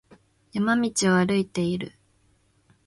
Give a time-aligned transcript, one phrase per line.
[0.51, 1.91] 山道を歩いている。